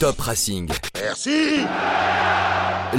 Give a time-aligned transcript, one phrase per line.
[0.00, 0.66] Top Racing.
[0.94, 1.30] Merci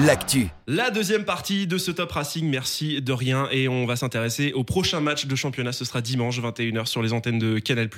[0.06, 0.50] L'actu.
[0.68, 3.48] La deuxième partie de ce Top Racing, merci de rien.
[3.52, 5.72] Et on va s'intéresser au prochain match de championnat.
[5.72, 7.90] Ce sera dimanche 21h sur les antennes de Canal+.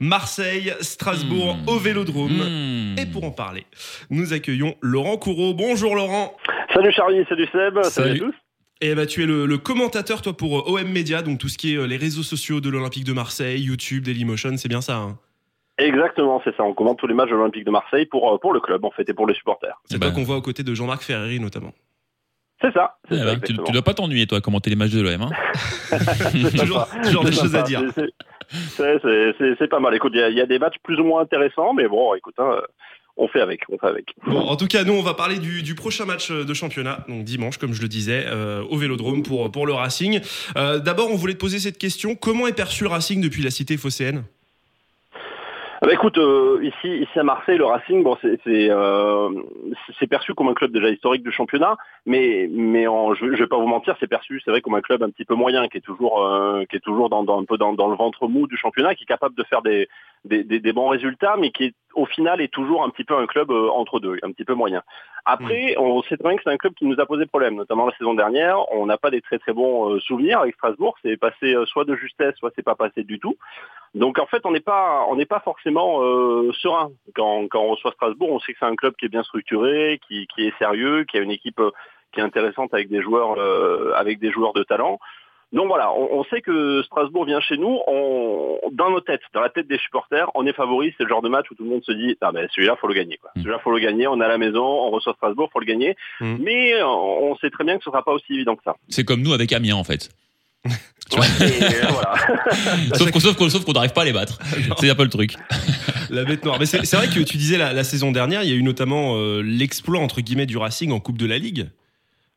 [0.00, 1.68] Marseille, Strasbourg Mmh.
[1.68, 2.32] au Vélodrome.
[2.94, 2.98] Mmh.
[2.98, 3.64] Et pour en parler,
[4.10, 5.54] nous accueillons Laurent Courreau.
[5.54, 6.36] Bonjour Laurent.
[6.74, 8.20] Salut Charlie, salut Seb, salut, Salut.
[8.22, 8.34] à tous?
[8.82, 11.56] Et bah, tu es le, le commentateur, toi, pour euh, OM Media, donc tout ce
[11.56, 14.96] qui est euh, les réseaux sociaux de l'Olympique de Marseille, YouTube, Dailymotion, c'est bien ça.
[14.96, 15.18] hein?
[15.78, 16.62] Exactement, c'est ça.
[16.62, 18.90] On commente tous les matchs de l'Olympique de Marseille pour, euh, pour le club en
[18.92, 19.80] fait et pour les supporters.
[19.84, 20.14] c'est Eh toi ben.
[20.14, 21.72] qu'on voit aux côtés de Jean-Marc Ferreri, notamment.
[22.60, 22.96] C'est ça.
[23.10, 25.00] c'est Ah ça, ouais, tu, tu dois pas t'ennuyer, toi, à commenter les matchs de
[25.02, 25.20] l'OM.
[25.22, 25.30] Hein
[26.56, 27.82] toujours, toujours des choses à dire.
[27.94, 28.10] C'est-
[28.76, 29.94] c'est- c'est- C'est c'est pas mal.
[29.94, 32.14] Écoute, il y, a- il y a des matchs plus ou moins intéressants, mais bon,
[32.14, 32.60] écoute, hein,
[33.16, 34.14] on fait avec, on fait avec.
[34.26, 37.24] Bon, en tout cas, nous, on va parler du, du prochain match de championnat, donc
[37.24, 40.20] dimanche, comme je le disais, euh, au Vélodrome pour, pour le Racing.
[40.56, 43.50] Euh, D'abord, on voulait te poser cette question comment est perçu le Racing depuis la
[43.50, 44.22] cité phocéenne?
[45.86, 49.28] Bah écoute, euh, ici, ici à Marseille, le Racing, bon, c'est euh,
[50.08, 53.66] perçu comme un club déjà historique du championnat, mais mais je, je vais pas vous
[53.66, 56.24] mentir, c'est perçu, c'est vrai comme un club un petit peu moyen, qui est toujours
[56.24, 59.06] euh, qui est toujours dans, un peu dans le ventre mou du championnat, qui est
[59.06, 59.88] capable de faire des
[60.24, 63.14] des, des- des bons résultats, mais qui est, au final est toujours un petit peu
[63.16, 64.82] un club euh, entre deux, un petit peu moyen.
[65.26, 67.86] Après, on sait très bien que c'est un club qui nous a posé problème, notamment
[67.86, 68.58] la saison dernière.
[68.72, 70.94] On n'a pas des très très bons euh, souvenirs avec Strasbourg.
[71.02, 73.36] C'est passé euh, soit de justesse, soit c'est pas passé du tout.
[73.94, 77.70] Donc en fait, on n'est pas on n'est pas forcément euh, serein quand, quand on
[77.70, 78.30] reçoit Strasbourg.
[78.32, 81.16] On sait que c'est un club qui est bien structuré, qui, qui est sérieux, qui
[81.16, 81.70] a une équipe euh,
[82.12, 84.98] qui est intéressante avec des joueurs euh, avec des joueurs de talent.
[85.54, 87.78] Donc voilà, on, on sait que Strasbourg vient chez nous.
[87.86, 90.92] On, dans nos têtes, dans la tête des supporters, on est favori.
[90.98, 92.88] C'est le genre de match où tout le monde se dit ah ben celui-là faut
[92.88, 93.18] le gagner.
[93.18, 93.30] Quoi.
[93.36, 93.40] Mm.
[93.40, 94.08] Celui-là faut le gagner.
[94.08, 95.96] On est à la maison, on reçoit Strasbourg, faut le gagner.
[96.20, 96.36] Mm.
[96.40, 98.74] Mais on sait très bien que ce sera pas aussi évident que ça.
[98.88, 100.10] C'est comme nous avec Amiens, en fait.
[101.10, 102.14] Tu vois Ouais, et, euh, voilà.
[102.94, 104.38] sauf qu'on sauf n'arrive pas à les battre.
[104.78, 105.34] C'est un peu le truc.
[106.08, 106.56] La bête noire.
[106.58, 108.62] Mais c'est c'est vrai que tu disais la, la saison dernière, il y a eu
[108.62, 111.68] notamment euh, l'exploit entre guillemets du Racing en Coupe de la Ligue.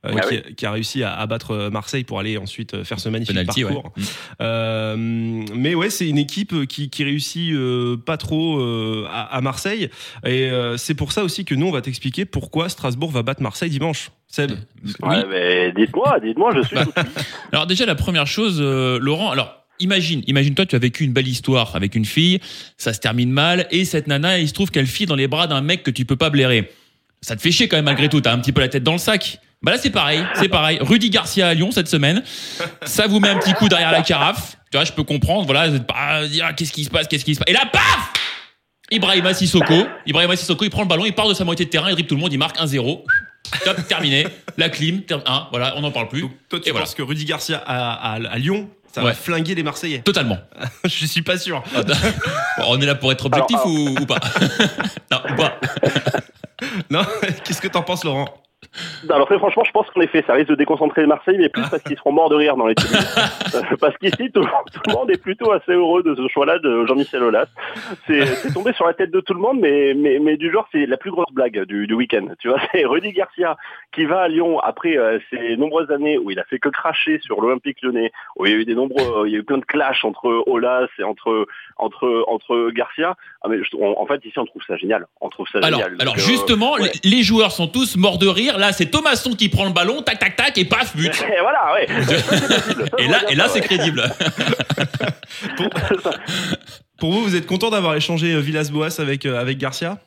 [0.06, 0.42] Euh, Ah qui, oui.
[0.48, 3.36] a, qui a réussi à abattre euh, Marseille pour aller ensuite euh, faire ce magnifique
[3.36, 3.74] Penalty, ouais.
[3.74, 3.94] parcours.
[4.42, 9.42] Euh, mais ouais, c'est une équipe qui, qui réussit euh, pas trop euh, à, à
[9.42, 9.90] Marseille.
[10.26, 13.42] Et euh, c'est pour ça aussi que nous, on va t'expliquer pourquoi Strasbourg va battre
[13.42, 14.12] Marseille dimanche.
[14.28, 14.52] Seb
[14.84, 14.92] Oui.
[15.02, 17.04] Ouais, mais dites-moi, dites-moi, je suis Bah, oui.
[17.52, 19.32] Alors déjà la première chose, euh, Laurent.
[19.32, 22.40] Alors imagine, imagine-toi, tu as vécu une belle histoire avec une fille,
[22.78, 25.48] ça se termine mal, et cette nana, il se trouve qu'elle file dans les bras
[25.48, 26.72] d'un mec que tu peux pas blairer.
[27.22, 28.20] Ça te fait chier quand même malgré tout.
[28.22, 29.40] T'as un petit peu la tête dans le sac.
[29.64, 30.78] Bah là c'est pareil, c'est pareil.
[30.82, 32.22] Rudy Garcia à Lyon cette semaine,
[32.86, 34.58] ça vous met un petit coup derrière la carafe.
[34.72, 35.46] Tu vois, je peux comprendre.
[35.46, 37.50] Voilà, dire ah, qu'est-ce qui se passe, qu'est-ce qui se passe.
[37.50, 38.14] Et là, paf
[38.92, 41.90] Ibrahima Sissoko, Ibrahima Sissoko, il prend le ballon, il part de sa moitié de terrain,
[41.90, 43.04] il dribble tout le monde, il marque 1-0.
[43.66, 44.28] Top, terminé.
[44.58, 46.22] La clim, ter- hein, voilà, on n'en parle plus.
[46.22, 46.94] Donc, toi, tu Et penses voilà.
[46.96, 50.00] que Rudy Garcia à, à- à Lyon, ça va flinguer les Marseillais?
[50.00, 50.38] Totalement.
[50.86, 51.64] Je suis pas sûr.
[51.76, 51.82] Ah,
[52.60, 54.20] Bon, on est là pour être objectif Alors, Ou, ou pas?
[55.12, 55.60] Non, ou pas.
[56.90, 57.02] Non
[57.44, 58.28] Qu'est-ce que t'en penses, Laurent?
[59.10, 61.82] Alors très franchement, je pense qu'en effet, ça risque de déconcentrer Marseille, mais plus parce
[61.84, 62.98] qu'ils seront morts de rire dans les tribunes.
[63.56, 66.86] Euh, parce qu'ici, tout, tout le monde est plutôt assez heureux de ce choix-là de
[66.86, 67.46] Jean-Michel Aulas.
[68.06, 70.86] C'est tombé sur la tête de tout le monde, mais, mais, mais du genre, c'est
[70.86, 72.28] la plus grosse blague du, du week-end.
[72.40, 73.56] Tu vois, c'est Rudy Garcia
[73.94, 77.20] qui va à Lyon après euh, ces nombreuses années où il a fait que cracher
[77.24, 79.60] sur l'Olympique lyonnais, où il y a eu des nombreux, il y a eu plein
[79.60, 81.48] de clashs entre Aulas et entre,
[81.78, 83.16] entre, entre Garcia.
[83.44, 85.08] Ah, mais je- on- en fait, ici, on trouve ça génial.
[85.22, 85.96] On trouve ça Alors, génial.
[86.02, 86.92] alors euh, justement, ouais.
[87.06, 88.47] les joueurs sont tous morts de rire.
[88.58, 91.12] Là, c'est Thomasson qui prend le ballon, tac, tac, tac, et paf, but.
[91.38, 91.88] Et voilà, ouais.
[93.00, 94.04] Et là, et là, c'est crédible.
[97.00, 99.98] Pour vous, vous êtes content d'avoir échangé euh, Villas-Boas avec, euh, avec Garcia?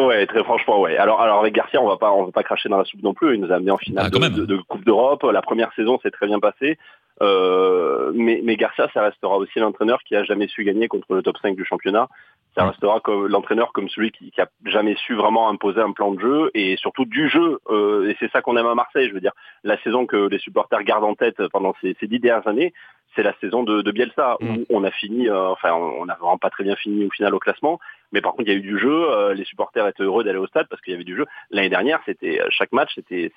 [0.00, 0.96] Ouais, très franchement, ouais.
[0.96, 3.14] Alors, alors avec Garcia, on va pas, on va pas cracher dans la soupe non
[3.14, 3.34] plus.
[3.34, 5.24] Il nous a amené en finale Ah, de- de Coupe d'Europe.
[5.32, 6.78] La première saison s'est très bien passée.
[7.22, 11.22] Euh, mais, mais Garcia, ça restera aussi l'entraîneur qui a jamais su gagner contre le
[11.22, 12.08] top 5 du championnat.
[12.54, 12.68] Ça Mm.
[12.70, 16.20] restera comme l'entraîneur comme celui qui, qui a jamais su vraiment imposer un plan de
[16.20, 17.58] jeu et surtout du jeu.
[17.70, 19.08] Euh, et c'est ça qu'on aime à Marseille.
[19.08, 19.32] Je veux dire,
[19.64, 22.72] la saison que les supporters gardent en tête pendant ces, ces dix dernières années,
[23.14, 24.56] c'est la saison de, de Bielsa Mm.
[24.58, 27.34] où on a fini, euh, enfin, on n'a vraiment pas très bien fini au final
[27.34, 27.78] au classement.
[28.12, 29.10] Mais par contre, il y a eu du jeu.
[29.10, 31.26] euh, les supporters étaient heureux d'aller au stade parce qu'il y avait du jeu.
[31.50, 33.32] L'année dernière, c'était chaque match, c'était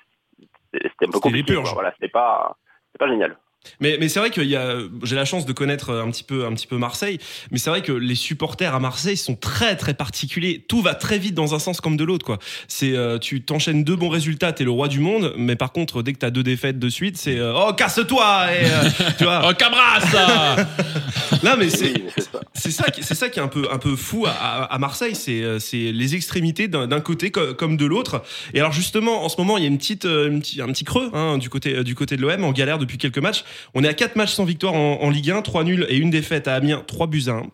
[0.72, 1.52] c'était un peu compliqué.
[1.52, 1.74] purges.
[1.74, 2.56] Voilà, c'était pas
[2.86, 3.36] c'était pas génial.
[3.80, 6.66] Mais, mais c'est vrai que j'ai la chance de connaître un petit, peu, un petit
[6.66, 7.18] peu Marseille,
[7.50, 10.64] mais c'est vrai que les supporters à Marseille sont très très particuliers.
[10.68, 12.24] Tout va très vite dans un sens comme de l'autre.
[12.26, 12.38] quoi.
[12.68, 16.02] C'est euh, Tu t'enchaînes deux bons résultats, t'es le roi du monde, mais par contre,
[16.02, 19.42] dès que t'as deux défaites de suite, c'est euh, Oh, casse-toi et, euh, Tu vois
[19.48, 20.56] Oh, Cabras là
[21.42, 21.92] Non, mais c'est.
[21.94, 22.40] Oui, c'est ça.
[22.54, 24.78] C'est ça, qui- c'est ça qui est un peu, un peu fou à, à- à
[24.78, 28.22] Marseille, c'est, euh, c'est les extrémités d'un, côté co- comme de l'autre.
[28.54, 30.66] Et alors justement, en ce moment, il y a une petite, euh, une petit- un
[30.68, 33.44] petit creux hein, du côté, du côté de l'OM, en galère depuis quelques matchs.
[33.74, 36.10] On est à quatre matchs sans victoire en, en Ligue 1, trois nuls et une
[36.10, 37.46] défaite à Amiens, trois buts à un.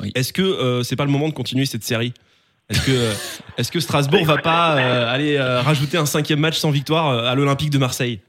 [0.00, 0.12] Oui.
[0.14, 2.14] Est-ce que euh, c'est pas le moment de continuer cette série?
[2.70, 3.12] Est-ce que, euh,
[3.58, 7.30] est-ce que Strasbourg va pas euh, aller euh, rajouter un cinquième match sans victoire euh,
[7.30, 8.20] à l'Olympique de Marseille?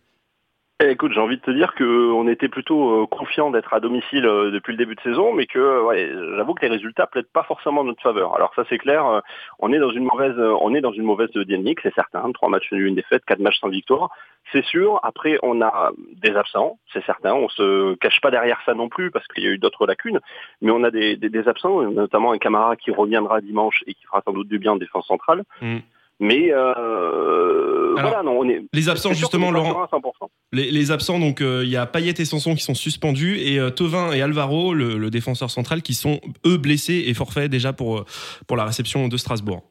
[0.90, 4.52] Écoute, j'ai envie de te dire qu'on était plutôt euh, confiant d'être à domicile euh,
[4.52, 7.44] depuis le début de saison, mais que euh, ouais, j'avoue que les résultats plaident pas
[7.44, 8.36] forcément en notre faveur.
[8.36, 9.20] Alors ça c'est clair, euh,
[9.60, 12.32] on est dans une mauvaise, euh, on est dans une mauvaise dynamique, c'est certain.
[12.32, 14.10] Trois matchs nuls, une défaite, quatre matchs sans victoire,
[14.52, 15.00] c'est sûr.
[15.04, 15.92] Après, on a
[16.22, 17.34] des absents, c'est certain.
[17.34, 20.20] On se cache pas derrière ça non plus parce qu'il y a eu d'autres lacunes,
[20.62, 24.06] mais on a des, des- des absents, notamment un camarade qui reviendra dimanche et qui
[24.06, 25.44] fera sans doute du bien en défense centrale.
[25.62, 25.80] Mm.
[26.22, 28.62] Mais euh, Alors, voilà, non, on est.
[28.74, 29.72] Les absents justement, Laurent.
[29.72, 30.30] serein à 100%.
[30.54, 33.60] Les, les absents, donc euh, il y a Payet et Sanson qui sont suspendus et
[33.60, 37.74] euh, Tovin et Alvaro, le, le défenseur central, qui sont eux blessés et forfaits déjà
[37.74, 38.06] pour
[38.48, 39.64] pour la réception de Strasbourg.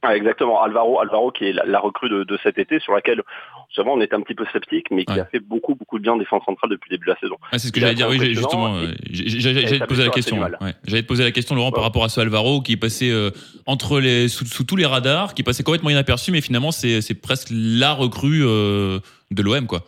[0.00, 3.22] Ah, exactement, Alvaro, Alvaro qui est la, la recrue de, de cet été sur laquelle
[3.78, 5.20] on était un petit peu sceptique, mais qui Ouais.
[5.20, 7.36] a fait beaucoup beaucoup de bien en défense centrale depuis le début de la saison.
[7.52, 8.76] Ah, c'est ce que j'allais dire, oui, justement.
[8.76, 10.36] euh, J'allais te poser la question.
[10.36, 10.58] fait du mal.
[10.60, 10.74] ouais.
[10.86, 13.30] J'allais te poser la question, Laurent, par rapport à ce Alvaro qui est passé euh,
[13.66, 17.48] entre les, sous, sous tous les radars, qui passait complètement inaperçu, mais finalement, c'est presque
[17.50, 18.98] la recrue euh,
[19.30, 19.80] de l'OM, quoi.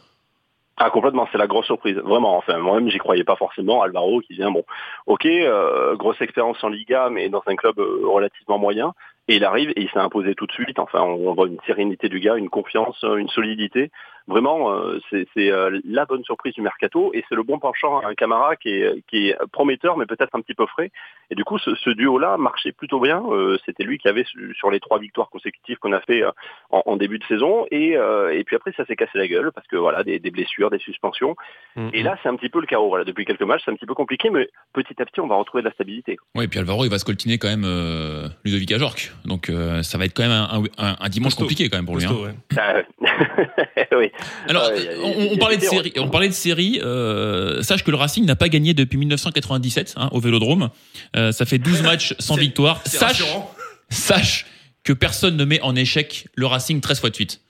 [0.80, 2.36] Ah complètement, c'est la grosse surprise, vraiment.
[2.36, 3.82] Enfin moi-même j'y croyais pas forcément.
[3.82, 4.62] Alvaro qui vient, bon,
[5.06, 8.92] ok, euh, grosse expérience en Liga, mais dans un club relativement moyen.
[9.28, 10.78] Et il arrive et il s'est imposé tout de suite.
[10.78, 13.90] Enfin, on, voit une sérénité du gars, une confiance, euh, une solidité.
[14.28, 18.08] Vraiment, euh, c'est euh, la bonne surprise du mercato et c'est le bon penchant à
[18.08, 20.90] un Camara qui est, qui est prometteur, mais peut-être un petit peu frais.
[21.30, 23.22] Et du coup, ce, ce duo-là marchait plutôt bien.
[23.30, 26.30] Euh, C'était lui qui avait su- sur les trois victoires consécutives qu'on a fait euh,
[26.70, 27.66] en, en début de saison.
[27.70, 30.30] Et, euh, et puis après, ça s'est cassé la gueule parce que voilà, des, des
[30.30, 31.34] blessures, des suspensions.
[31.94, 32.88] Et là, c'est un petit peu le chaos.
[32.88, 35.36] Voilà, depuis quelques matchs, c'est un petit peu compliqué, mais petit à petit, on va
[35.36, 36.18] retrouver de la stabilité.
[36.34, 39.12] Ouais, et puis Alvaro, il va se coltiner quand même euh, Ludovic Ajorc.
[39.24, 41.96] Donc, euh, ça va être quand même un, un- un dimanche compliqué quand même pour
[41.96, 42.04] lui.
[42.04, 42.10] hein.
[42.56, 42.86] Ouais.
[43.92, 44.10] Oui.
[44.48, 44.70] Alors,
[45.02, 45.92] on, parlait de série.
[45.96, 46.80] On parlait de série.
[46.82, 50.70] Euh, sache que le Racing n'a pas gagné depuis 1997 hein, au Vélodrome.
[51.16, 52.80] Euh, ça fait 12 matchs sans victoire.
[52.86, 53.54] C'est Sache, rassurant.
[53.90, 54.46] sache
[54.84, 57.40] que personne ne met en échec le Racing 13 fois de suite.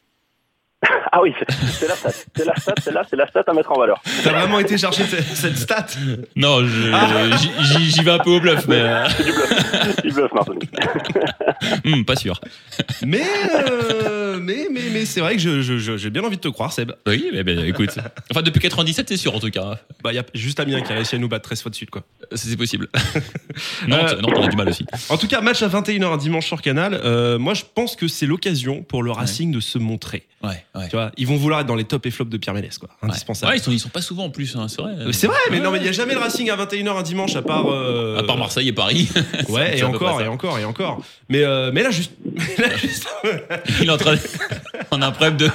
[1.11, 1.51] Ah oui, c'est
[1.81, 2.11] c'est la stat.
[2.37, 4.01] C'est la stat, c'est là, c'est la stat à mettre en valeur.
[4.23, 5.05] T'as vraiment été chercher
[5.35, 5.87] cette, stat?
[6.37, 6.63] Non,
[6.93, 7.35] Ah.
[7.65, 10.03] j'y- j'y vais un peu au bluff, mais euh, C'est du bluff.
[10.05, 10.53] du bluff, Martin.
[11.87, 12.39] hmm, pas sûr.
[13.03, 13.23] Mais,
[13.55, 16.49] euh, mais, mais, mais c'est vrai que je- je- je- j'ai bien envie de te
[16.49, 16.93] croire, Seb.
[17.07, 17.91] Oui, mais ben, écoute.
[18.31, 19.79] Enfin, depuis 97, c'est sûr en tout cas.
[20.03, 21.75] Bah, il y a juste Amiens qui a réussi à nous battre 13 fois de
[21.77, 22.03] suite, quoi.
[22.33, 22.89] C'est c'est possible.
[23.89, 24.85] Nantes, Euh, Nantes, on a du mal aussi.
[25.09, 27.01] En tout cas, match à 21h un dimanche sur Canal.
[27.05, 30.25] Euh, moi, je pense que c'est l'occasion pour le Racing de se montrer.
[30.43, 30.85] Ouais, ouais.
[30.89, 32.89] Tu vois, ils vont vouloir être dans les top et flops de Pierre Ménès, quoi.
[33.03, 33.51] Indispensable.
[33.53, 34.93] Ouais, ils sont, ils sont pas souvent en plus, hein, c'est vrai.
[35.01, 35.63] Euh, C'est vrai, mais Ouais.
[35.65, 37.67] non, mais il n'y a jamais le Racing à 21h un dimanche à part.
[37.67, 39.09] euh, À part Marseille et Paris.
[39.49, 41.03] Ouais, et encore, et encore, et encore.
[41.29, 42.13] Mais, euh, mais là, juste.
[42.25, 43.09] mais là, juste-
[43.81, 44.21] Il est en train de-
[44.91, 45.51] On a un problème de,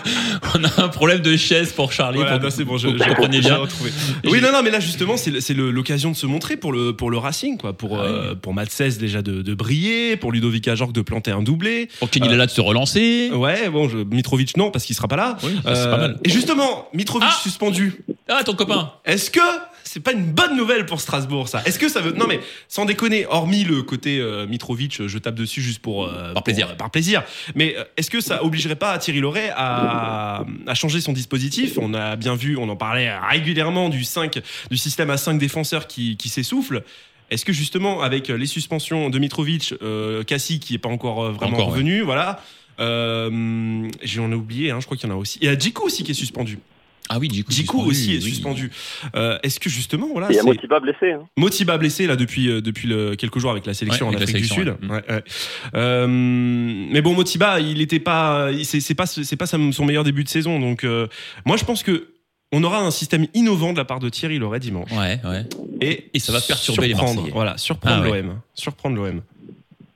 [0.55, 2.17] on a un problème de chaise pour Charlie.
[2.19, 2.43] Voilà, pour...
[2.43, 3.55] non, c'est bon, je, bien.
[3.57, 3.91] retrouvé.
[4.25, 6.95] Oui, non, non, mais là, justement, c'est c'est le- l'occasion de se montrer pour le,
[6.95, 7.73] pour le Racing, quoi.
[7.73, 11.31] Pour, Ah euh, pour Matt 16 déjà de, de briller, pour Ludovic Ajorc de planter
[11.31, 11.89] un doublé.
[11.99, 13.31] Pour Kenny Lala de se relancer.
[13.33, 15.37] Ouais, bon, je, Mitrovic, non, parce qu'il sera pas là.
[15.43, 16.19] Oui, ça, c'est Euh, pas mal.
[16.23, 18.03] Et justement, Mitrovic Ah suspendu.
[18.29, 18.91] Ah, ton copain.
[19.05, 19.39] Est-ce que
[19.94, 22.13] c'est pas une bonne nouvelle pour Strasbourg, ça Est-ce que ça veut.
[22.13, 26.06] Non, mais sans déconner, hormis le côté euh, Mitrovic, je tape dessus juste pour.
[26.07, 26.75] euh, pour- plaisir.
[26.78, 27.24] par plaisir.
[27.54, 31.78] Mais euh, est-ce que ça obligerait pas Thierry Loret à, à changer son dispositif?
[31.80, 34.40] On a bien vu, on en parlait régulièrement du 5,
[34.72, 36.84] du système à 5 défenseurs qui, qui s'essouffle.
[37.30, 41.31] Est-ce que justement, avec les suspensions de Mitrovic, euh, Cassie qui est pas encore euh,
[41.31, 41.73] vraiment Encore, ouais.
[41.73, 42.42] revenu, voilà.
[42.80, 45.40] Euh, J'en ai oublié, hein, je crois qu'il y en a aussi.
[45.42, 46.59] Il y a Djikou aussi qui est suspendu.
[47.15, 47.51] Ah oui, Djikou.
[47.51, 48.29] Djikou suspendu, aussi est oui.
[48.31, 48.71] suspendu.
[49.15, 51.11] Euh, Est-ce que justement, voilà, Il y a Motiba blessé.
[51.11, 51.27] Hein.
[51.37, 54.29] Motiba blessé là depuis euh, depuis le, quelques jours avec la sélection Ouais, en avec
[54.29, 54.75] Afrique du Sud.
[54.89, 54.89] ouais.
[55.09, 55.23] Ouais.
[55.75, 60.23] Euh, mais bon, Motiba, il était pas, c'est c'est pas c'est pas son meilleur début
[60.23, 60.59] de saison.
[60.59, 61.07] Donc euh,
[61.45, 62.07] moi, je pense que
[62.51, 64.91] on aura un système innovant de la part de Thierry Loret dimanche.
[64.91, 65.45] Ouais, ouais.
[65.81, 67.33] Et, Et ça va perturber les surprendre, Marseillais.
[67.33, 68.21] Voilà, surprendre Ah ouais.
[68.21, 69.21] l'OM, surprendre l'OM.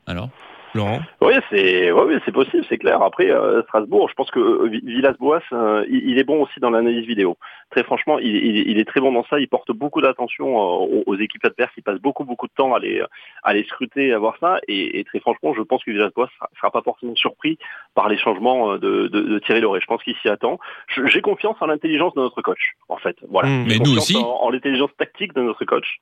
[0.07, 0.29] Alors?
[0.77, 1.01] Laurent.
[1.21, 3.01] Oui, c'est ouais, oui, c'est possible, c'est clair.
[3.01, 6.59] Après, euh, Strasbourg, je pense que euh, Vi- Villas-Boas, euh, il, il est bon aussi
[6.59, 7.37] dans l'analyse vidéo.
[7.71, 9.39] Très franchement, il, il- il est très bon dans ça.
[9.39, 11.73] Il porte beaucoup d'attention euh, aux, équipes adverses.
[11.75, 13.01] Il passe beaucoup, beaucoup de temps à les,
[13.43, 14.59] à les scruter, à voir ça.
[14.69, 17.57] Et, et très franchement, je pense que Villas-Boas sera, sera pas forcément surpris
[17.93, 19.81] par les changements de, de, de Thierry Loret.
[19.81, 20.59] Je pense qu'il s'y attend.
[21.07, 23.17] J'ai confiance en l'intelligence de notre coach, en fait.
[23.29, 23.49] Voilà.
[23.49, 23.63] Mm.
[23.67, 24.17] J'ai Mais nous confiance aussi.
[24.17, 25.99] En, en l'intelligence tactique de notre coach.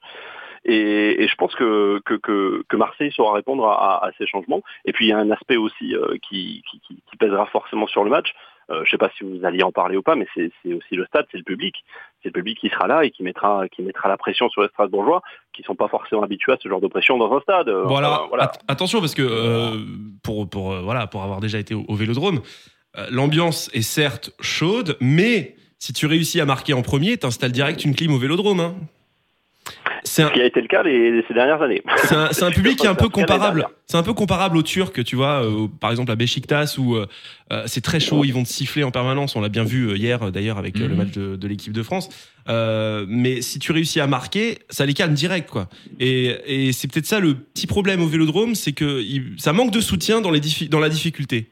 [0.66, 4.26] Et, et je pense que, que, que, que Marseille saura répondre à, à- à ces
[4.26, 4.64] changements.
[4.86, 7.88] Et puis il y a un aspect aussi euh, qui, qui, qui- qui pèsera forcément
[7.88, 8.34] sur le match.
[8.72, 11.06] Euh, je sais pas si vous alliez en parler ou pas, mais c'est aussi le
[11.06, 11.76] stade, c'est le public.
[12.24, 14.70] C'est le public qui sera là et qui mettra, qui mettra la pression sur les
[14.70, 15.22] Strasbourgeois,
[15.54, 17.70] qui sont pas forcément habitués à ce genre de pression dans un stade.
[17.70, 18.44] Euh, Voilà, enfin, voilà.
[18.46, 19.86] At- attention parce que
[20.24, 22.42] pour pour voilà pour avoir déjà été au, au Vélodrome,
[23.12, 27.94] l'ambiance est certes chaude, mais si tu réussis à marquer en premier, t'installes direct une
[27.96, 28.60] clim au Vélodrome.
[28.62, 28.76] hein.
[30.08, 31.82] C'est un, Ce qui a été le cas les, ces dernières années.
[31.98, 33.68] c'est un, c'est un Je public qui est un peu comparable.
[33.88, 37.08] C'est un peu comparable aux Turcs, tu vois, euh, par exemple à Beşiktaş où euh,
[37.52, 39.36] euh, c'est très chaud, ils vont te siffler en permanence.
[39.36, 40.96] On l'a bien vu hier d'ailleurs avec le Mhm.
[40.96, 42.10] match de, de l'équipe de France.
[42.50, 45.68] Euh, mais si tu réussis à marquer, ça les calme direct, quoi.
[46.00, 46.36] Et,
[46.68, 49.82] et c'est peut-être ça le petit problème au Vélodrome, c'est que il- ça manque de
[49.82, 51.48] soutien dans, les diffi- dans la difficulté.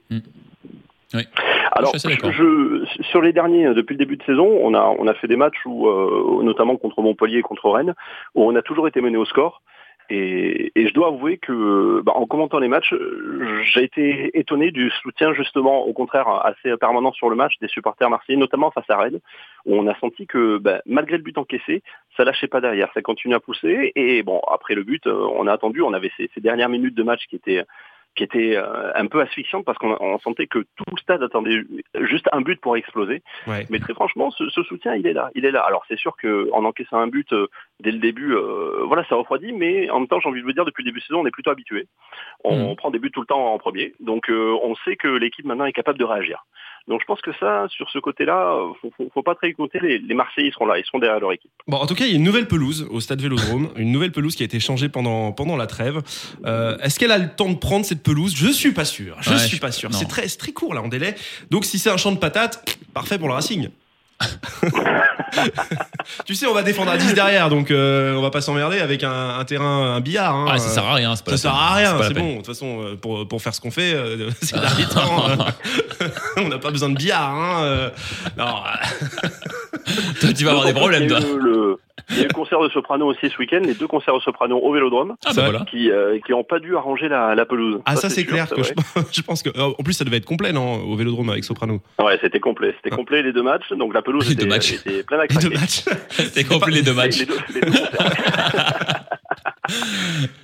[1.75, 5.13] Alors, Je sur les derniers, euh, depuis le début de saison, on a, on a
[5.15, 7.95] fait des matchs où, euh, notamment contre Montpellier et contre Rennes,
[8.35, 9.61] où on a toujours été mené au score.
[10.09, 12.93] Et, et je dois avouer que, bah, en commentant les matchs,
[13.63, 18.09] j'ai été étonné du soutien justement, au contraire, assez permanent sur le match des supporters
[18.09, 19.21] marseillais, notamment face à Rennes,
[19.65, 21.83] où on a senti que, bah, malgré le but encaissé,
[22.17, 23.93] ça lâchait pas derrière, ça continue à pousser.
[23.95, 26.95] Et bon, après le but, euh, on a attendu, on avait ces, ces dernières minutes
[26.95, 27.63] de match qui étaient
[28.15, 31.61] qui était euh, un peu asphyxiante parce qu'on on sentait que tout le stade attendait
[32.01, 33.21] juste un but pour exploser.
[33.47, 33.65] Ouais.
[33.69, 35.61] Mais très franchement, ce, ce soutien, il est là, il est là.
[35.61, 37.47] Alors c'est sûr qu'en encaissant un but euh,
[37.79, 40.53] dès le début, euh, voilà, ça refroidit, mais en même temps, j'ai envie de vous
[40.53, 41.87] dire, depuis le début de saison, on est plutôt habitué.
[42.43, 42.75] On Mhm.
[42.75, 45.65] prend des buts tout le temps en premier, donc euh, on sait que l'équipe maintenant
[45.65, 46.45] est capable de réagir.
[46.87, 49.79] Donc je pense que ça, sur ce côté-là, faut, faut, faut pas très écouter.
[49.81, 51.49] Les, les Marseillais ils seront là, ils seront derrière leur équipe.
[51.67, 54.11] Bon, en tout cas, il y a une nouvelle pelouse au stade Vélodrome, une nouvelle
[54.11, 56.01] pelouse qui a été changée pendant, pendant la trêve.
[56.45, 58.33] Euh, Est-ce qu'elle a le temps de prendre cette pelouse?
[58.35, 59.15] Je suis pas sûr.
[59.21, 59.93] Je Ouais, suis je- pas sûr.
[59.93, 61.15] C'est très, c'est très court là en délai.
[61.51, 63.69] Donc si c'est un champ de patates, parfait pour le Racing.
[66.25, 69.03] tu sais, on va défendre à 10 derrière, donc euh, on va pas s'emmerder avec
[69.03, 70.35] un, un terrain, un billard.
[70.35, 70.45] hein.
[70.49, 72.31] Ah, ça sert à rien, c'est pas Ça la sert à rien, c'est bon.
[72.31, 76.07] De toute façon, euh, pour, pour faire ce qu'on fait, euh, ces derniers temps, euh,
[76.37, 77.31] on n'a pas besoin de billard.
[77.35, 77.91] Hein,
[78.37, 78.45] non,
[80.21, 81.19] Toi, tu vas avoir des problèmes, toi.
[81.19, 81.77] le,
[82.09, 84.21] il y a eu le concert de soprano aussi ce week-end, les deux concerts de
[84.21, 85.15] soprano au Vélodrome.
[85.25, 85.65] Ah, bah voilà.
[85.69, 87.81] qui euh, qui ont pas dû arranger la, la pelouse.
[87.85, 88.73] Ah, ça, c'est sûr, clair que je,
[89.11, 89.49] je pense que.
[89.57, 91.81] euh, En plus, ça devait être complet, non, au vélodrome avec Soprano.
[91.99, 92.95] Ouais, c'était complet, c'était Ah.
[92.97, 94.73] complet les deux matchs, donc la pelouse Les était, deux matchs.
[94.73, 95.49] était pleine à Les craquer.
[95.49, 95.83] deux matchs.
[96.09, 97.19] C'était complet les deux matchs.
[97.19, 97.71] Les deux, les deux.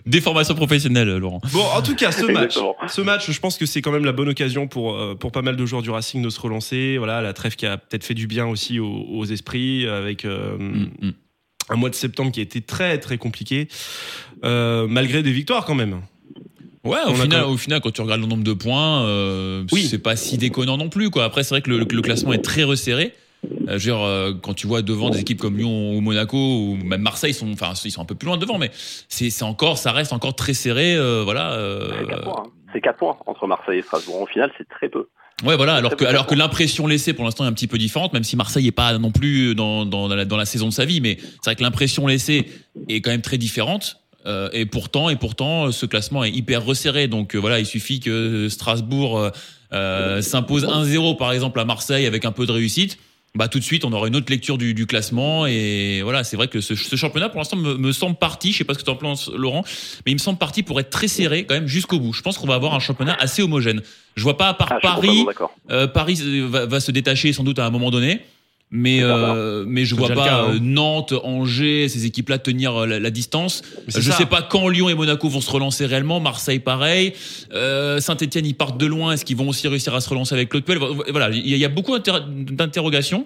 [0.05, 1.41] Des formations professionnelles, Laurent.
[1.51, 4.11] Bon, en tout cas, ce match, ce match, je pense que c'est quand même la
[4.13, 6.97] bonne occasion pour, euh, pour pas mal de joueurs du Racing de se relancer.
[6.97, 10.57] Voilà, la trêve qui a peut-être fait du bien aussi aux, aux esprits avec euh,
[10.57, 11.11] Mm, mm.
[11.69, 13.67] Un mois de septembre qui a été très très compliqué,
[14.43, 16.01] euh, malgré des victoires quand même.
[16.85, 19.85] Ouais, au final, quand au final, quand tu regardes le nombre de points, euh, Oui.
[19.85, 21.09] c'est pas si déconnant non plus.
[21.09, 21.25] Quoi.
[21.25, 23.13] Après, c'est vrai que le, le classement est très resserré.
[23.45, 26.37] Euh, je veux dire, euh, quand tu vois devant des équipes comme Lyon ou Monaco
[26.37, 29.43] ou même Marseille, ils sont, enfin, ils sont un peu plus loin devant, mais c'est
[29.43, 30.95] encore, ça reste encore très serré.
[30.95, 31.51] euh, voilà.
[31.53, 32.43] euh, C'est 4 points.
[32.45, 32.49] hein.
[32.73, 34.21] C'est 4 points entre Marseille et Strasbourg.
[34.21, 35.07] Au final, c'est très peu.
[35.43, 35.75] Ouais, voilà.
[35.75, 38.35] Alors que, alors que l'impression laissée pour l'instant est un petit peu différente, même si
[38.35, 41.17] Marseille est pas non plus dans, dans, la, dans la saison de sa vie, mais
[41.19, 42.45] c'est vrai que l'impression laissée
[42.89, 43.97] est quand même très différente.
[44.25, 47.07] Euh, et pourtant, et pourtant, ce classement est hyper resserré.
[47.07, 49.29] Donc euh, voilà, il suffit que Strasbourg euh,
[49.73, 52.97] euh, s'impose 1-0 par exemple à Marseille avec un peu de réussite.
[53.35, 56.35] Bah tout de suite, on aura une autre lecture du, du classement et voilà, c'est
[56.35, 58.51] vrai que ce, ce championnat pour l'instant me, me semble parti.
[58.51, 59.63] Je sais pas ce que tu en penses, Laurent,
[60.05, 62.11] mais il me semble parti pour être très serré quand même jusqu'au bout.
[62.11, 63.81] Je pense qu'on va avoir un championnat assez homogène.
[64.15, 65.25] Je vois pas à part Ah, suis Paris,
[65.69, 68.21] euh, Paris euh, va, va se détacher sans doute à un moment donné.
[68.71, 70.51] Mais, euh, mais je vois pas cas, hein.
[70.53, 73.63] euh, Nantes, Angers, ces équipes-là tenir euh, la, la distance.
[73.87, 74.11] Je ça.
[74.11, 76.19] sais pas quand Lyon et Monaco vont se relancer réellement.
[76.19, 77.13] Marseille, pareil.
[77.51, 79.13] Euh, Saint-Etienne, ils partent de loin.
[79.13, 80.77] Est-ce qu'ils vont aussi réussir à se relancer avec Claude Puel?
[80.77, 83.25] Voilà, il y, a- il y a beaucoup d'inter- d'interrogations.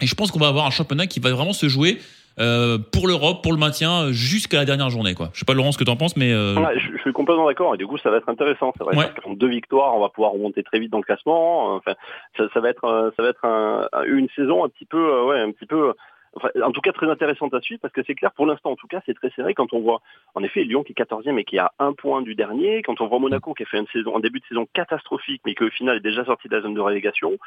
[0.00, 1.98] Et je pense qu'on va avoir un championnat qui va vraiment se jouer
[2.38, 5.14] euh, pour l'Europe, pour le maintien, jusqu'à la dernière journée.
[5.14, 5.30] Quoi.
[5.32, 6.32] Je sais pas, Laurent, ce que tu en penses, mais...
[6.32, 8.72] euh, Ouais, je, je suis complètement d'accord et du coup ça va être intéressant.
[8.76, 9.04] C'est vrai Ouais.
[9.06, 11.74] parce qu'en deux victoires, on va pouvoir remonter très vite dans le classement.
[11.76, 11.94] Enfin,
[12.36, 15.24] ça, ça va être, euh, ça va être un- une saison un petit peu, euh,
[15.26, 15.92] ouais, un petit peu.
[16.34, 18.76] Enfin, en tout cas très intéressante à suivre parce que c'est clair pour l'instant en
[18.76, 20.02] tout cas c'est très serré quand on voit
[20.34, 23.06] en effet Lyon qui est 14e et qui a un point du dernier quand on
[23.06, 25.70] voit Monaco qui a fait une saison un début de saison catastrophique mais qui au
[25.70, 27.38] final est déjà sorti de la zone de relégation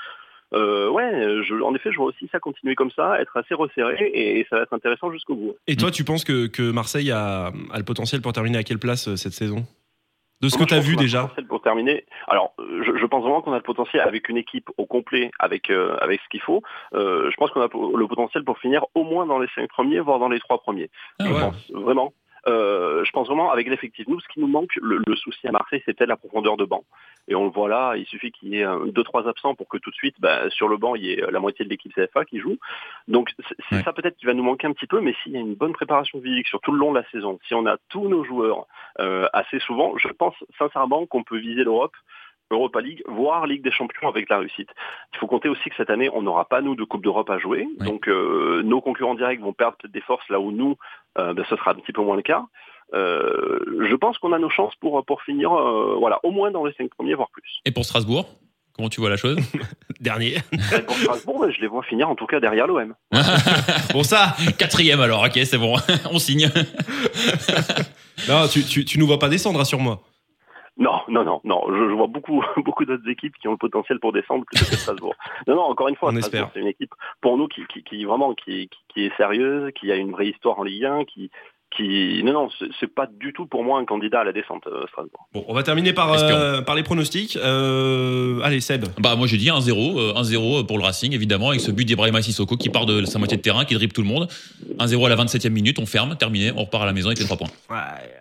[0.54, 1.12] euh, ouais
[1.44, 4.58] je, en effet je vois aussi ça continuer comme ça être assez resserré et, ça
[4.58, 7.84] va être intéressant jusqu'au bout Et toi, tu penses que, que Marseille a, a le
[7.84, 9.66] potentiel pour terminer à quelle place euh, cette saison?
[10.42, 13.42] De ce Moi, que tu as vu déjà Pour terminer, alors je, je pense vraiment
[13.42, 16.62] qu'on a le potentiel avec une équipe au complet, avec euh, avec ce qu'il faut.
[16.94, 20.00] Euh, je pense qu'on a le potentiel pour finir au moins dans les cinq premiers,
[20.00, 20.90] voire dans les trois premiers.
[21.20, 21.40] ah je ouais.
[21.42, 22.14] pense vraiment.
[22.48, 24.08] Euh, je pense vraiment avec l'effectif.
[24.08, 26.66] Nous, ce qui nous manque, le, le souci à Marseille, c'est peut-être la profondeur de
[26.66, 26.84] banc.
[27.28, 29.68] Et on le voit là, il suffit qu'il y ait un, deux, trois absents pour
[29.68, 31.94] que tout de suite, bah, sur le banc, il y ait la moitié de l'équipe
[31.94, 32.58] CFA qui joue.
[33.08, 33.32] Donc
[33.70, 33.84] c'est Ouais.
[33.84, 35.74] ça peut-être qui va nous manquer un petit peu, mais s'il y a une bonne
[35.74, 38.66] préparation physique sur tout le long de la saison, si on a tous nos joueurs
[39.00, 41.94] euh, assez souvent, je pense sincèrement qu'on peut viser l'Europe.
[42.52, 44.70] Europa League, voire Ligue des Champions avec la réussite.
[45.14, 47.38] Il faut compter aussi que cette année, on n'aura pas nous de Coupe d'Europe à
[47.38, 47.86] jouer, Oui.
[47.88, 50.76] donc euh, nos concurrents directs vont perdre peut-être des forces là où nous,
[51.18, 52.44] euh, ben, ce sera un petit peu moins le cas.
[52.96, 56.66] Euh, je pense qu'on a nos chances pour pour finir, euh, voilà, au moins dans
[56.66, 57.60] les cinq premiers, voire plus.
[57.66, 58.28] Et pour Strasbourg
[58.76, 59.38] Comment tu vois la chose
[60.00, 60.38] Dernier.
[60.88, 62.96] Pour Strasbourg, bah, je les vois finir en tout cas derrière l'OM.
[63.94, 65.76] Bon, ça, Quatrième alors, ok, c'est bon,
[66.12, 66.50] on signe.
[68.30, 70.00] non, tu, tu, tu nous vois pas descendre, rassure-moi.
[70.80, 71.62] Non, non, non, non.
[71.68, 74.76] Je, je vois beaucoup, beaucoup d'autres équipes qui ont le potentiel pour descendre plutôt que
[74.76, 75.14] Strasbourg.
[75.46, 78.34] Non, non, encore une fois, Strasbourg, c'est une équipe pour nous qui, qui, qui vraiment
[78.34, 81.30] qui, qui, qui est sérieuse, qui a une vraie histoire en Ligue 1, qui,
[81.76, 82.50] qui, non, non,
[82.80, 85.28] c'est- pas du tout pour moi un candidat à la descente, euh, Strasbourg.
[85.34, 87.38] Bon, on va terminer par, euh, par les pronostics.
[87.38, 88.86] Euh, allez, Seb.
[89.00, 92.22] Bah moi j'ai dit 1-0, euh, 1-0 pour le Racing évidemment avec ce but d'Ibrahima
[92.22, 94.28] Sissoko qui part de sa moitié de terrain, qui dribble tout le monde.
[94.80, 97.26] 1-0 à la 27e minute, on ferme, terminé, on repart à la maison avec les
[97.26, 97.48] 3 points.
[97.70, 97.78] Ouais,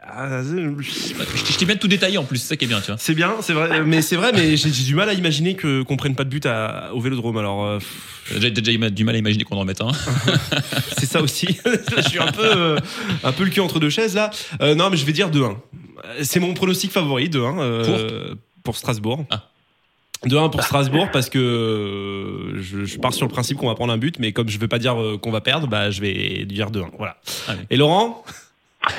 [0.06, 2.88] ah, c'est- Je t'ai bien tout détaillé en plus, c'est ça qui est bien, tu
[2.88, 2.96] vois.
[2.98, 5.82] c'est bien, c'est vrai, mais c'est vrai, mais j'ai j'ai du mal à imaginer que
[5.82, 7.38] qu'on prenne pas de but à- au Vélodrome.
[7.38, 9.90] Alors, euh, pff, J'ai déjà du mal à imaginer qu'on en mette un.
[10.98, 11.46] c'est ça aussi.
[11.96, 12.78] je suis un peu, euh,
[13.24, 14.30] un peu le cul entre deux chaises là.
[14.60, 15.56] Euh, non, mais je vais dire 2-1.
[16.22, 19.24] C'est mon pronostic favori, 2-1 euh, pour Strasbourg.
[19.30, 19.44] Ah.
[20.26, 23.92] 2-1 pour Strasbourg parce que euh, je, je pars sur le principe qu'on va prendre
[23.92, 26.44] un but, mais comme je veux pas dire euh, qu'on va perdre, bah je vais
[26.44, 26.88] dire 2-1.
[26.96, 27.18] Voilà.
[27.46, 27.60] Allez.
[27.70, 28.24] Et Laurent?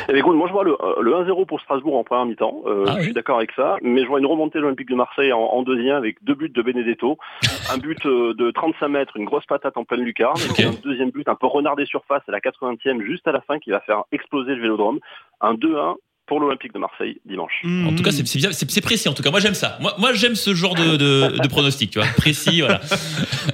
[0.08, 2.62] Eh bien, écoute, moi je vois le, euh, le 1-0 pour Strasbourg en première mi-temps.
[2.66, 3.04] Euh, Ah je oui.
[3.06, 5.62] suis d'accord avec ça, mais je vois une remontée de l'Olympique de Marseille en, en
[5.64, 7.18] deuxième avec deux buts de Benedetto,
[7.74, 10.74] un but euh, de 35 mètres, une grosse patate en pleine lucarne, et puis Ok.
[10.76, 13.60] un deuxième but un peu renard des surfaces à la 80e juste à la fin
[13.60, 15.00] qui va faire exploser le Vélodrome.
[15.42, 15.96] Un 2-1
[16.30, 17.52] pour l'Olympique de Marseille dimanche.
[17.66, 19.10] En tout cas, c'est précis.
[19.10, 19.78] En tout cas, moi j'aime ça.
[19.82, 22.80] Moi, moi j'aime ce genre de, de, de pronostic, tu vois, précis, voilà.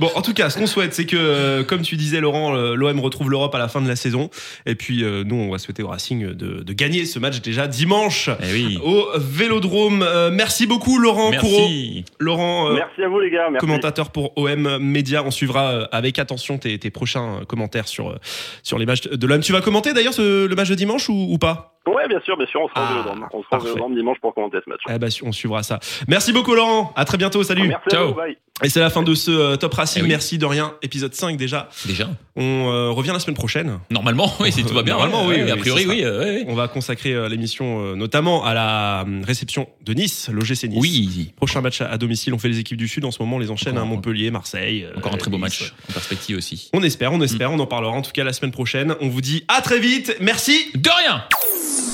[0.02, 2.76] Bon, en tout cas, ce qu'on souhaite, c'est que, euh, comme tu disais, Laurent, euh,
[2.76, 4.30] l'OM retrouve l'Europe à la fin de la saison.
[4.66, 7.66] Et puis, euh, nous, on va souhaiter au Racing de, de gagner ce match déjà
[7.68, 8.78] dimanche Eh oui.
[8.84, 10.04] au Vélodrome.
[10.04, 11.60] Euh, merci beaucoup, Laurent Courreau.
[11.62, 12.04] Merci.
[12.20, 13.66] Laurent, euh, Merci à vous les gars, merci.
[13.66, 15.24] commentateur pour OM Média.
[15.24, 18.16] On suivra euh, avec attention tes, tes prochains commentaires sur, euh,
[18.64, 19.40] sur les matchs de l'OM.
[19.40, 21.75] Tu vas commenter d'ailleurs ce- le match de dimanche ou, ou pas?
[21.88, 23.38] Ouais, bien sûr, bien sûr, on sera Ah, au.
[23.40, 24.82] On sera au dimanche pour commenter ce match.
[24.90, 25.80] eh ben, On suivra ça.
[26.08, 26.92] Merci beaucoup, Laurent.
[26.96, 27.44] À très bientôt.
[27.44, 27.68] Salut.
[27.68, 28.04] Merci Ciao.
[28.04, 28.38] à vous, bye.
[28.64, 30.00] Et c'est la fin de ce euh, Top Racing.
[30.00, 30.08] Eh oui.
[30.10, 30.76] Merci de rien.
[30.82, 31.68] Épisode 5 déjà.
[31.86, 32.08] Déjà.
[32.38, 33.80] On euh, revient la semaine prochaine.
[33.92, 34.94] Normalement, oui, si tout va bien.
[34.94, 36.02] Normalement, oui, ouais, A oui, priori, sera- oui.
[36.06, 36.44] euh.
[36.48, 40.78] On va consacrer euh, l'émission euh, notamment à la euh, réception de Nice, l'OGC Nice.
[40.80, 41.34] Oui.
[41.36, 42.34] Prochain match à, à domicile.
[42.34, 43.04] On fait les équipes du Sud.
[43.04, 44.84] En ce moment, on les enchaîne à Montpellier, Marseille.
[44.86, 45.44] euh, Encore un très beau Nice.
[45.62, 46.70] match en perspective aussi.
[46.72, 47.52] On espère, on espère.
[47.52, 48.96] On en parlera en tout cas la semaine prochaine.
[49.02, 50.16] On vous dit à très vite.
[50.22, 50.72] Merci.
[50.76, 51.26] De rien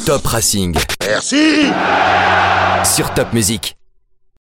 [0.06, 0.76] Top Racing.
[1.08, 1.63] Merci
[2.86, 3.76] Sur Top Music.